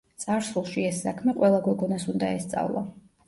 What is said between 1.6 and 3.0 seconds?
გოგონას უნდა ესწავლა.